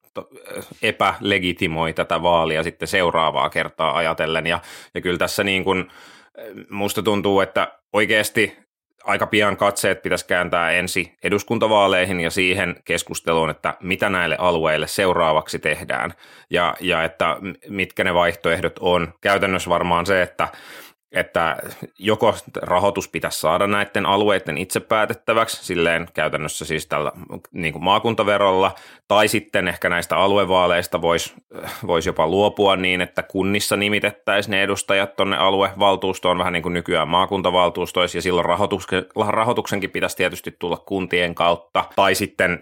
[0.82, 4.46] epälegitimoi tätä vaalia sitten seuraavaa kertaa ajatellen.
[4.46, 4.60] Ja,
[4.94, 5.88] ja kyllä tässä niin kuin,
[6.70, 8.65] musta tuntuu, että oikeasti
[9.06, 15.58] aika pian katseet pitäisi kääntää ensi eduskuntavaaleihin ja siihen keskusteluun, että mitä näille alueille seuraavaksi
[15.58, 16.12] tehdään
[16.50, 17.36] ja, ja että
[17.68, 19.14] mitkä ne vaihtoehdot on.
[19.20, 20.48] Käytännössä varmaan se, että
[21.12, 21.56] että
[21.98, 27.12] joko rahoitus pitäisi saada näiden alueiden itse päätettäväksi, silleen käytännössä siis tällä
[27.52, 28.74] niin kuin maakuntaverolla,
[29.08, 31.34] tai sitten ehkä näistä aluevaaleista voisi
[31.86, 37.08] vois jopa luopua niin, että kunnissa nimitettäisiin ne edustajat tuonne aluevaltuustoon, vähän niin kuin nykyään
[37.08, 42.60] maakuntavaltuustoissa, ja silloin rahoituksen, rahoituksenkin pitäisi tietysti tulla kuntien kautta, tai sitten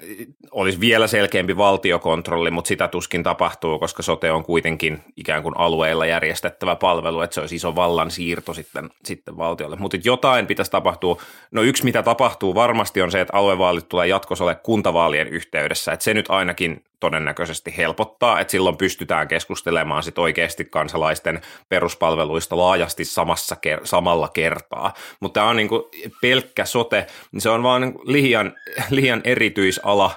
[0.50, 6.06] olisi vielä selkeämpi valtiokontrolli, mutta sitä tuskin tapahtuu, koska sote on kuitenkin ikään kuin alueilla
[6.06, 9.76] järjestettävä palvelu, että se olisi iso vallan siirto sitten, sitten valtiolle.
[9.76, 11.22] Mutta jotain pitäisi tapahtua.
[11.50, 16.04] No yksi, mitä tapahtuu varmasti on se, että aluevaalit tulee jatkossa ole kuntavaalien yhteydessä, että
[16.04, 23.56] se nyt ainakin todennäköisesti helpottaa, että silloin pystytään keskustelemaan sit oikeasti kansalaisten peruspalveluista laajasti samassa
[23.84, 24.94] samalla kertaa.
[25.20, 25.90] Mutta tämä on niinku
[26.22, 28.52] pelkkä sote, niin se on vaan niinku liian,
[28.90, 30.10] liian erityisala,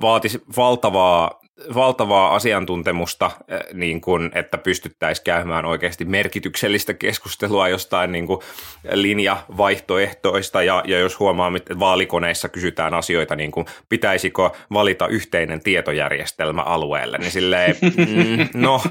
[0.00, 1.41] vaatisi valtavaa
[1.74, 8.40] valtavaa asiantuntemusta, eh, niin kuin, että pystyttäisiin käymään oikeasti merkityksellistä keskustelua jostain niin kuin
[8.92, 16.62] linjavaihtoehtoista, ja, ja jos huomaa, että vaalikoneissa kysytään asioita, niin kuin pitäisikö valita yhteinen tietojärjestelmä
[16.62, 18.82] alueelle, niin silleen, mm, no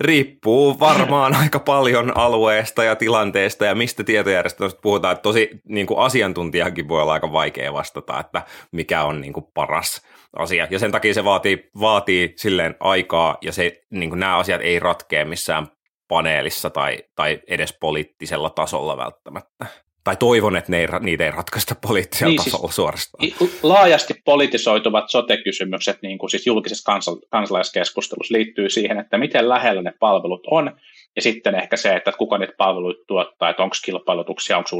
[0.00, 6.00] riippuu varmaan aika paljon alueesta ja tilanteesta ja mistä tietojärjestelmästä puhutaan, että tosi niin kuin
[6.00, 10.02] asiantuntijakin voi olla aika vaikea vastata, että mikä on niin kuin paras
[10.36, 10.66] asia.
[10.70, 14.78] Ja sen takia se vaatii, vaatii silleen aikaa ja se, niin kuin nämä asiat ei
[14.78, 15.66] ratkea missään
[16.08, 19.66] paneelissa tai, tai edes poliittisella tasolla välttämättä.
[20.04, 23.28] Tai toivon, että ne ei, niitä ei ratkaista poliittisella niin, tasolla siis, suorastaan.
[23.62, 29.92] Laajasti politisoituvat sote-kysymykset niin kuin siis julkisessa kansal- kansalaiskeskustelussa liittyy siihen, että miten lähellä ne
[30.00, 30.76] palvelut on,
[31.16, 34.70] ja sitten ehkä se, että kuka niitä palveluita tuottaa, että onko kilpailutuksia, onko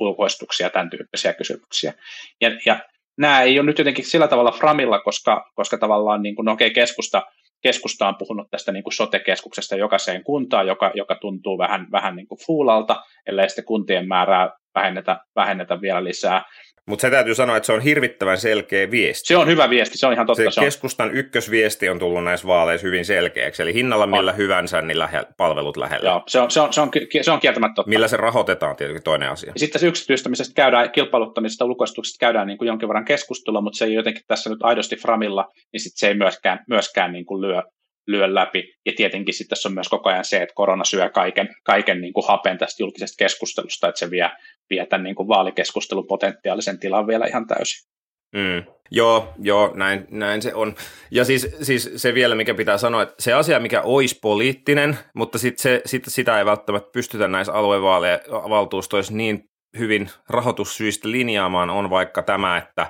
[0.00, 1.92] ulkoistuksia, tämän tyyppisiä kysymyksiä.
[2.40, 2.78] Ja, ja
[3.18, 6.70] nämä ei ole nyt jotenkin sillä tavalla framilla, koska, koska tavallaan niin kuin, no okei,
[6.70, 7.22] keskusta,
[7.62, 12.28] keskusta on puhunut tästä niin kuin sote-keskuksesta jokaiseen kuntaan, joka, joka tuntuu vähän, vähän niin
[12.28, 16.44] kuin fuulalta, ellei sitten kuntien määrää vähennetä, vähennetä vielä lisää.
[16.88, 19.26] Mutta se täytyy sanoa, että se on hirvittävän selkeä viesti.
[19.26, 20.42] Se on hyvä viesti, se on ihan totta.
[20.42, 20.66] Se, se on.
[20.66, 24.36] keskustan ykkösviesti on tullut näissä vaaleissa hyvin selkeäksi, eli hinnalla millä on.
[24.36, 26.10] hyvänsä, niin lähe, palvelut lähellä.
[26.10, 26.90] Joo, se on, se on, se on,
[27.22, 27.88] se on kieltämättä totta.
[27.88, 29.52] Millä se rahoitetaan tietenkin toinen asia.
[29.54, 33.94] Ja sitten yksityistämisestä käydään, kilpailuttamisesta, ulkoistuksesta käydään niin kuin jonkin verran keskustelua, mutta se ei
[33.94, 37.62] jotenkin tässä nyt aidosti framilla, niin sitten se ei myöskään, myöskään niin kuin lyö,
[38.06, 38.74] lyö läpi.
[38.86, 42.12] Ja tietenkin sitten tässä on myös koko ajan se, että korona syö kaiken, kaiken niin
[42.12, 44.30] kuin hapen tästä julkisesta keskustelusta, että se vie,
[44.70, 47.88] vie tämän niin kuin vaalikeskustelun potentiaalisen tilan vielä ihan täysin.
[48.34, 48.74] Mm.
[48.90, 50.74] Joo, joo näin, näin se on.
[51.10, 55.38] Ja siis, siis se vielä, mikä pitää sanoa, että se asia, mikä olisi poliittinen, mutta
[55.38, 59.44] sit se, sit sitä ei välttämättä pystytä näissä aluevaltuustoissa niin
[59.78, 62.86] hyvin rahoitussyistä linjaamaan, on vaikka tämä, että,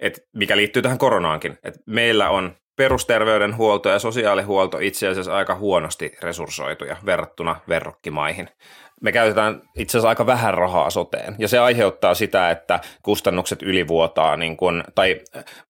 [0.00, 1.58] että mikä liittyy tähän koronaankin.
[1.64, 8.48] Että meillä on perusterveydenhuolto ja sosiaalihuolto itse asiassa aika huonosti resurssoituja verrattuna verrokkimaihin.
[9.00, 14.36] Me käytetään itse asiassa aika vähän rahaa soteen, ja se aiheuttaa sitä, että kustannukset ylivuotaa,
[14.36, 15.20] niin kun, tai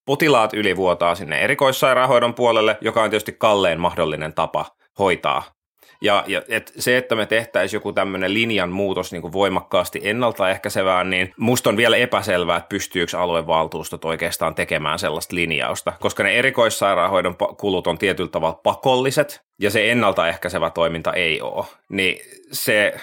[0.05, 4.67] potilaat ylivuotaa sinne erikoissairaanhoidon puolelle, joka on tietysti kallein mahdollinen tapa
[4.99, 5.56] hoitaa
[6.01, 11.35] ja, ja et se, että me tehtäisiin joku tämmöinen linjan muutos niin voimakkaasti ennaltaehkäisevään, niin
[11.37, 17.87] musta on vielä epäselvää, että pystyykö aluevaltuustot oikeastaan tekemään sellaista linjausta, koska ne erikoissairaanhoidon kulut
[17.87, 21.67] on tietyllä tavalla pakolliset, ja se ennaltaehkäisevä toiminta ei ole.
[21.89, 22.19] Niin
[22.53, 22.95] se,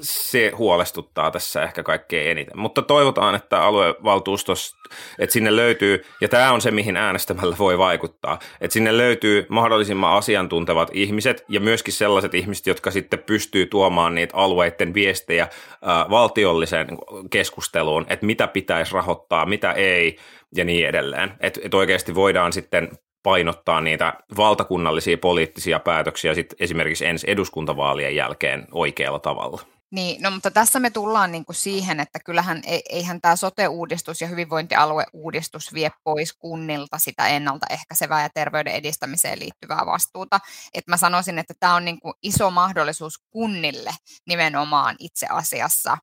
[0.00, 2.58] se huolestuttaa tässä ehkä kaikkein eniten.
[2.58, 4.76] Mutta toivotaan, että aluevaltuustossa,
[5.18, 10.12] että sinne löytyy, ja tämä on se, mihin äänestämällä voi vaikuttaa, että sinne löytyy mahdollisimman
[10.12, 15.48] asiantuntevat ihmiset ja myöskin sellaiset ihmiset, jotka sitten pystyy tuomaan niitä alueiden viestejä
[15.82, 16.88] ää, valtiolliseen
[17.30, 20.16] keskusteluun, että mitä pitäisi rahoittaa, mitä ei
[20.54, 21.32] ja niin edelleen.
[21.40, 22.90] Että et oikeasti voidaan sitten
[23.22, 29.60] painottaa niitä valtakunnallisia poliittisia päätöksiä sit esimerkiksi ensi eduskuntavaalien jälkeen oikealla tavalla.
[29.92, 34.20] Niin, no mutta tässä me tullaan niin kuin siihen, että kyllähän e, eihän tämä sote-uudistus
[34.20, 40.38] ja hyvinvointialueuudistus vie pois kunnilta sitä ennaltaehkäisevää ja terveyden edistämiseen liittyvää vastuuta.
[40.74, 43.90] Et mä sanoisin, että tämä on niin kuin iso mahdollisuus kunnille
[44.26, 45.98] nimenomaan itse asiassa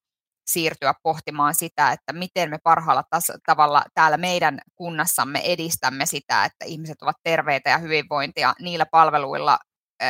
[0.48, 6.66] siirtyä pohtimaan sitä, että miten me parhaalla tas- tavalla täällä meidän kunnassamme edistämme sitä, että
[6.66, 9.60] ihmiset ovat terveitä ja hyvinvointia niillä palveluilla,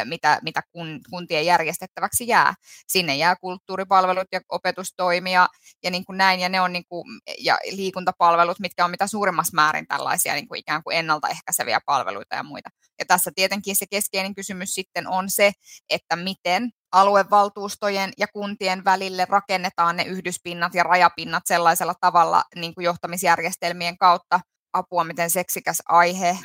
[0.05, 2.53] mitä, mitä kun, kuntien järjestettäväksi jää.
[2.87, 5.47] Sinne jää kulttuuripalvelut ja opetustoimia
[5.83, 7.03] ja niin kuin näin, ja ne on niin kuin,
[7.39, 12.43] ja liikuntapalvelut, mitkä on mitä suurimmassa määrin tällaisia niin kuin ikään kuin ennaltaehkäiseviä palveluita ja
[12.43, 12.69] muita.
[12.99, 15.51] Ja tässä tietenkin se keskeinen kysymys sitten on se,
[15.89, 22.85] että miten aluevaltuustojen ja kuntien välille rakennetaan ne yhdyspinnat ja rajapinnat sellaisella tavalla niin kuin
[22.85, 24.39] johtamisjärjestelmien kautta,
[24.73, 26.37] apua, miten seksikäs aihe.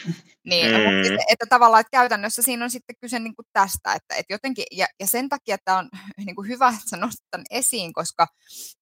[0.44, 0.76] Niin, mm.
[0.76, 4.64] että, että tavallaan että käytännössä siinä on sitten kyse niin kuin tästä, että, että jotenkin,
[4.70, 5.88] ja, ja sen takia tämä on
[6.26, 8.26] niin kuin hyvä, että sä nostat tämän esiin, koska,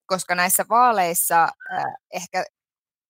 [0.05, 2.43] koska näissä vaaleissa äh, ehkä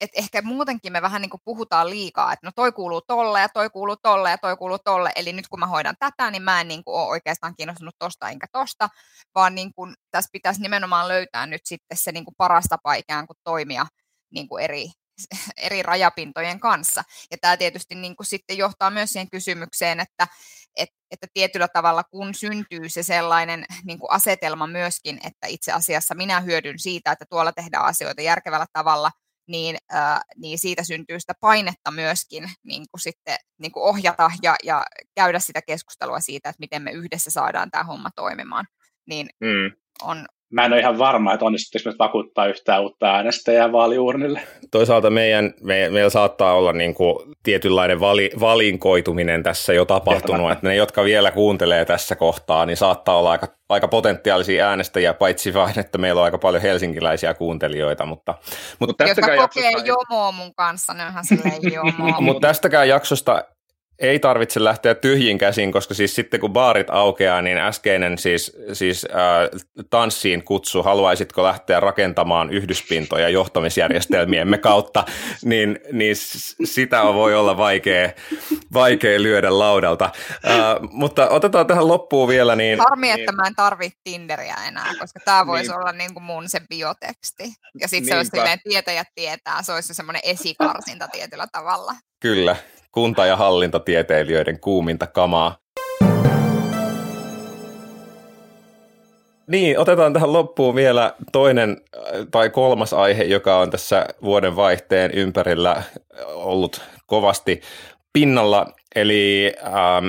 [0.02, 3.50] et ehkä muutenkin me vähän niin kuin puhutaan liikaa, että no toi kuuluu tolle ja
[3.50, 6.62] toi kuuluu tolle ja toi kuuluu tolle, eli nyt kun mä hoidan tätä, niin mä
[6.62, 8.90] en niin kuin ole oikeastaan kiinnostunut tosta enkä tosta,
[9.36, 13.28] vaan niin kuin tässä pitäisi nimenomaan löytää nyt sitten se niin kuin paras tapa ikään
[13.28, 13.86] kuin toimia
[14.34, 14.88] niin kuin eri,
[15.58, 17.04] eri rajapintojen kanssa.
[17.32, 20.28] Ja tämä tietysti niin kuin sitten johtaa myös siihen kysymykseen, että,
[20.76, 26.16] että, että tietyllä tavalla kun syntyy se sellainen niin kuin asetelma myöskin, että itse asiassa
[26.16, 29.12] minä hyödyn siitä, että tuolla tehdään asioita järkevällä tavalla,
[29.48, 34.56] niin, äh, niin siitä syntyy sitä painetta myöskin niin kuin sitten niin kuin ohjata ja,
[34.64, 34.84] ja
[35.16, 38.66] käydä sitä keskustelua siitä, että miten me yhdessä saadaan tämä homma toimimaan.
[39.06, 39.76] Niin mm.
[40.02, 44.42] on, mä en ole ihan varma, että onnistutteko me vakuuttaa yhtään uutta äänestäjää vaaliurnille.
[44.72, 50.68] Toisaalta meidän, me, meillä saattaa olla niin kuin tietynlainen vali, valinkoituminen tässä jo tapahtunut, että
[50.68, 55.80] ne, jotka vielä kuuntelee tässä kohtaa, niin saattaa olla aika, aika potentiaalisia äänestäjiä, paitsi vain,
[55.80, 58.06] että meillä on aika paljon helsinkiläisiä kuuntelijoita.
[58.06, 58.36] Mutta,
[58.80, 59.88] mutta jotka kokee jaksosta...
[59.88, 62.22] jomoa mun kanssa, ne onhan silleen jomoa.
[62.28, 63.44] mutta tästäkään jaksosta
[64.02, 69.06] ei tarvitse lähteä tyhjin käsin, koska siis sitten kun baarit aukeaa, niin äskeinen siis, siis
[69.10, 69.60] äh,
[69.90, 75.06] tanssiin kutsu, haluaisitko lähteä rakentamaan yhdyspintoja johtamisjärjestelmiemme kautta,
[75.44, 76.16] niin, niin
[76.64, 78.10] sitä voi olla vaikea,
[78.74, 80.06] vaikea lyödä laudalta.
[80.06, 82.56] Äh, mutta otetaan tähän loppuun vielä.
[82.56, 85.80] Niin, Harmi, niin, että mä en tarvitse Tinderiä enää, koska tämä voisi niin.
[85.80, 87.44] olla niin kuin mun se bioteksti.
[87.80, 91.94] Ja sitten se olisi silleen, tietäjät tietää, se olisi semmoinen esikarsinta tietyllä tavalla.
[92.20, 92.56] Kyllä,
[92.92, 95.58] kunta- ja hallintatieteilijöiden kuuminta kamaa.
[99.48, 102.02] Niin, otetaan tähän loppuun vielä toinen äh,
[102.32, 105.84] tai kolmas aihe, joka on tässä vuoden vaihteen ympärillä
[106.26, 107.62] ollut kovasti
[108.14, 108.68] pinnalla.
[108.96, 110.08] Eli ähm,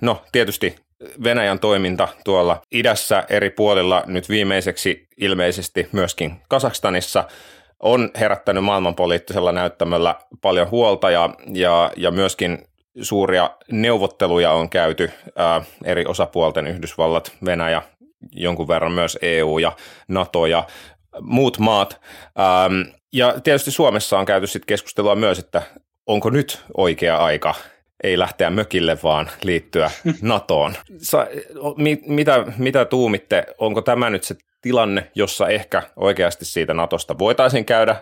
[0.00, 0.76] no tietysti
[1.24, 7.24] Venäjän toiminta tuolla idässä eri puolilla nyt viimeiseksi ilmeisesti myöskin Kasakstanissa–
[7.80, 12.58] on herättänyt maailmanpoliittisella näyttämöllä paljon huolta ja, ja, ja myöskin
[13.02, 17.82] suuria neuvotteluja on käyty ää, eri osapuolten, Yhdysvallat, Venäjä,
[18.32, 19.72] jonkun verran myös EU ja
[20.08, 20.66] NATO ja
[21.20, 22.00] muut maat.
[22.38, 25.62] Ähm, ja tietysti Suomessa on käyty sitten keskustelua myös, että
[26.06, 27.54] onko nyt oikea aika
[28.02, 29.90] ei lähteä mökille, vaan liittyä
[30.22, 30.74] NATOon.
[30.98, 31.26] Sa,
[31.76, 37.64] mit, mitä, mitä tuumitte, onko tämä nyt se tilanne, jossa ehkä oikeasti siitä Natosta voitaisiin
[37.64, 37.96] käydä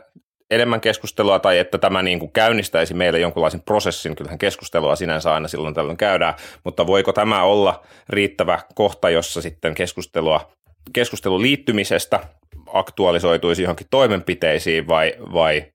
[0.50, 5.48] enemmän keskustelua tai että tämä niin kuin käynnistäisi meille jonkunlaisen prosessin, kyllähän keskustelua sinänsä aina
[5.48, 10.52] silloin tällöin käydään, mutta voiko tämä olla riittävä kohta, jossa sitten keskustelua,
[10.92, 12.20] keskustelu liittymisestä
[12.72, 15.72] aktualisoituisi johonkin toimenpiteisiin vai, vai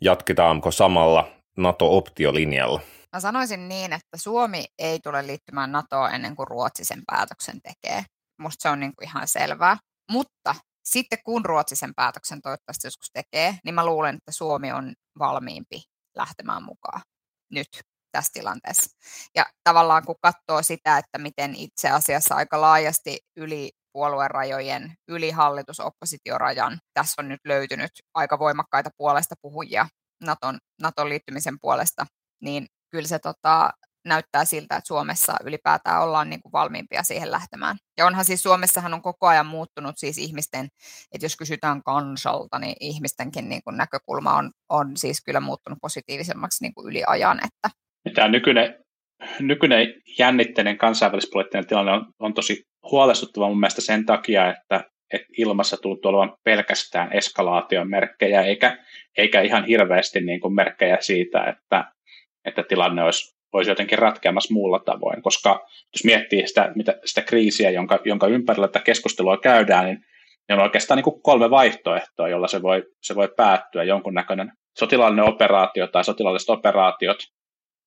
[0.00, 2.80] jatketaanko samalla NATO-optiolinjalla?
[3.16, 8.04] Mä sanoisin niin, että Suomi ei tule liittymään NATOon ennen kuin Ruotsi sen päätöksen tekee.
[8.38, 9.76] Musta se on niin kuin ihan selvää.
[10.12, 14.94] Mutta sitten kun Ruotsi sen päätöksen toivottavasti joskus tekee, niin mä luulen, että Suomi on
[15.18, 15.82] valmiimpi
[16.16, 17.02] lähtemään mukaan
[17.50, 17.68] nyt
[18.12, 18.90] tässä tilanteessa.
[19.34, 26.78] Ja tavallaan kun katsoo sitä, että miten itse asiassa aika laajasti yli puoluerajojen, yli hallitus-oppositiorajan,
[26.94, 29.88] tässä on nyt löytynyt aika voimakkaita puolesta puhujia
[30.24, 32.06] Naton, Naton liittymisen puolesta,
[32.42, 33.70] niin kyllä se tota,
[34.04, 37.76] näyttää siltä, että Suomessa ylipäätään ollaan niin kuin valmiimpia siihen lähtemään.
[37.98, 40.68] Ja onhan siis Suomessahan on koko ajan muuttunut siis ihmisten,
[41.12, 46.64] että jos kysytään kansalta, niin ihmistenkin niin kuin näkökulma on, on siis kyllä muuttunut positiivisemmaksi
[46.64, 47.38] niin kuin yli ajan.
[47.38, 47.70] Että.
[48.14, 48.84] Tämä nykyinen,
[49.40, 55.76] nykyinen jännitteinen kansainvälispoliittinen tilanne on, on tosi huolestuttava mun mielestä sen takia, että, että ilmassa
[55.76, 58.78] tuntuu olevan pelkästään eskalaation merkkejä, eikä,
[59.16, 61.92] eikä ihan hirveästi niin kuin merkkejä siitä, että,
[62.44, 67.70] että tilanne olisi olisi jotenkin ratkeamassa muulla tavoin, koska jos miettii sitä, mitä, sitä kriisiä,
[67.70, 69.98] jonka, jonka ympärillä tätä keskustelua käydään, niin
[70.50, 73.84] on oikeastaan niin kuin kolme vaihtoehtoa, jolla se voi, se voi päättyä.
[73.84, 77.18] Jonkunnäköinen sotilaallinen operaatio tai sotilaalliset operaatiot,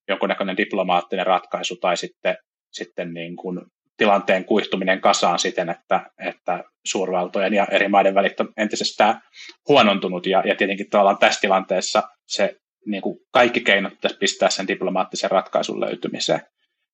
[0.08, 2.38] jonkunnäköinen diplomaattinen ratkaisu tai sitten,
[2.72, 3.62] sitten niin kuin
[3.98, 9.22] tilanteen kuihtuminen kasaan siten, että, että suurvaltojen ja eri maiden välit on entisestään
[9.70, 10.26] huonontunut.
[10.26, 15.32] Ja, ja tietenkin tavallaan tässä tilanteessa se niin kuin kaikki keinot pitäisi pistää sen diplomaattisen
[15.32, 16.42] ratkaisun löytymiseen.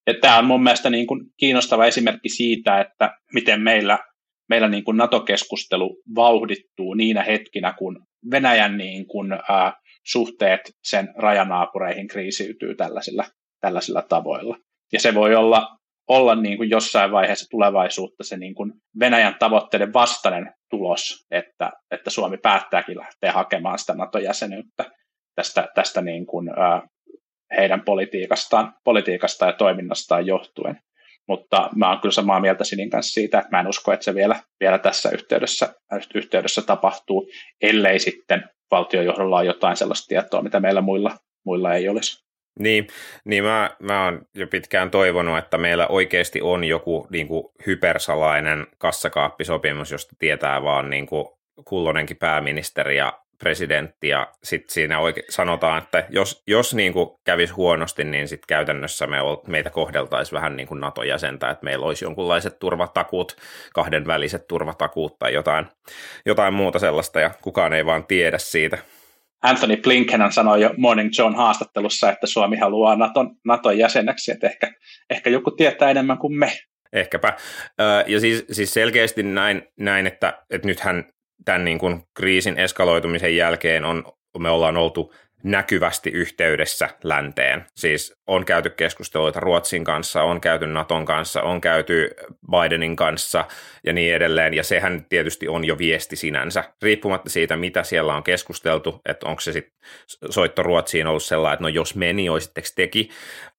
[0.07, 3.99] Ja tämä on mun mielestä niin kuin kiinnostava esimerkki siitä, että miten meillä,
[4.49, 9.73] meillä niin kuin NATO-keskustelu vauhdittuu niinä hetkinä, kun Venäjän niin kuin, ää,
[10.05, 13.25] suhteet sen rajanaapureihin kriisiytyy tällaisilla,
[13.61, 14.57] tällaisilla tavoilla.
[14.93, 15.67] Ja se voi olla,
[16.09, 22.09] olla niin kuin jossain vaiheessa tulevaisuutta se niin kuin Venäjän tavoitteiden vastainen tulos, että, että
[22.09, 24.91] Suomi päättääkin lähteä hakemaan sitä NATO-jäsenyyttä
[25.35, 26.87] tästä, tästä niin kuin, ää,
[27.57, 30.79] heidän politiikastaan, politiikastaan ja toiminnastaan johtuen.
[31.27, 34.15] Mutta mä oon kyllä samaa mieltä Sinin kanssa siitä, että mä en usko, että se
[34.15, 35.73] vielä, vielä tässä yhteydessä,
[36.15, 37.29] yhteydessä tapahtuu,
[37.61, 42.23] ellei sitten valtiojohdolla ole jotain sellaista tietoa, mitä meillä muilla, muilla ei olisi.
[42.59, 42.87] Niin,
[43.25, 48.67] niin mä, mä oon jo pitkään toivonut, että meillä oikeasti on joku niin kuin hypersalainen
[48.77, 51.25] kassakaappisopimus, josta tietää vaan niin kuin
[51.65, 57.53] kullonenkin pääministeri ja presidentti ja sitten siinä oike- sanotaan, että jos, jos niin kuin kävisi
[57.53, 62.05] huonosti, niin sitten käytännössä me ol, meitä kohdeltaisiin vähän niin kuin NATO-jäsentä, että meillä olisi
[62.05, 63.35] jonkunlaiset turvatakuut,
[63.73, 65.65] kahdenväliset turvatakuut tai jotain,
[66.25, 68.77] jotain muuta sellaista ja kukaan ei vaan tiedä siitä.
[69.41, 74.73] Anthony Blinken sanoi jo Morning John haastattelussa, että Suomi haluaa Naton, Naton jäseneksi, että ehkä,
[75.09, 76.51] ehkä joku tietää enemmän kuin me.
[76.93, 77.33] Ehkäpä.
[78.07, 81.05] Ja siis, siis selkeästi näin, näin että, että nythän
[81.45, 84.03] tämän niin kuin kriisin eskaloitumisen jälkeen on,
[84.39, 85.13] me ollaan oltu
[85.43, 87.65] näkyvästi yhteydessä länteen.
[87.75, 92.09] Siis on käyty keskusteluita Ruotsin kanssa, on käyty Naton kanssa, on käyty
[92.51, 93.45] Bidenin kanssa
[93.83, 94.53] ja niin edelleen.
[94.53, 99.41] Ja sehän tietysti on jo viesti sinänsä, riippumatta siitä, mitä siellä on keskusteltu, että onko
[99.41, 99.73] se sitten
[100.29, 103.09] soitto Ruotsiin ollut sellainen, että no jos meni, olisitteko teki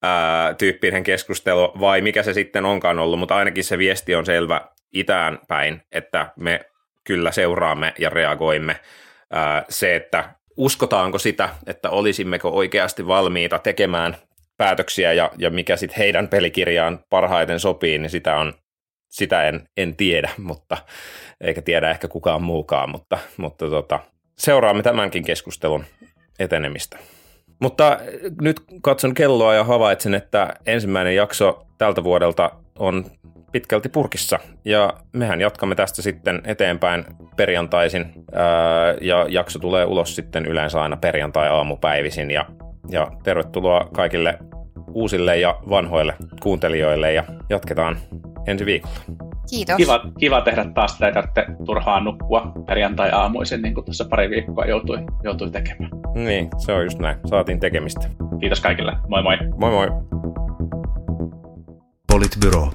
[0.02, 4.60] ää, tyyppinen keskustelu, vai mikä se sitten onkaan ollut, mutta ainakin se viesti on selvä
[4.92, 6.60] itään päin, että me
[7.04, 8.80] kyllä seuraamme ja reagoimme.
[9.68, 14.16] Se, että uskotaanko sitä, että olisimmeko oikeasti valmiita tekemään
[14.56, 18.54] päätöksiä ja, ja mikä sitten heidän pelikirjaan parhaiten sopii, niin sitä, on,
[19.08, 20.76] sitä en, en tiedä, mutta
[21.40, 24.00] eikä tiedä ehkä kukaan muukaan, mutta, mutta tota,
[24.38, 25.84] seuraamme tämänkin keskustelun
[26.38, 26.98] etenemistä.
[27.60, 27.98] Mutta
[28.40, 33.04] nyt katson kelloa ja havaitsen, että ensimmäinen jakso tältä vuodelta on
[33.52, 34.38] pitkälti purkissa.
[34.64, 37.04] Ja mehän jatkamme tästä sitten eteenpäin
[37.36, 38.12] perjantaisin.
[38.34, 38.44] Ää,
[39.00, 42.30] ja jakso tulee ulos sitten yleensä aina perjantai-aamupäivisin.
[42.30, 42.46] Ja,
[42.90, 44.38] ja tervetuloa kaikille
[44.92, 47.96] uusille ja vanhoille kuuntelijoille ja jatketaan
[48.46, 48.94] ensi viikolla.
[49.50, 49.76] Kiitos.
[49.76, 54.98] Kiva, kiva tehdä taas sitä, että turhaan nukkua perjantai-aamuisin, niin kuin tuossa pari viikkoa joutui,
[55.22, 55.90] joutui tekemään.
[56.14, 57.16] Niin, se on just näin.
[57.24, 58.08] Saatiin tekemistä.
[58.40, 58.92] Kiitos kaikille.
[59.08, 59.36] Moi moi.
[59.56, 59.88] Moi moi.
[62.12, 62.70] Politbyro.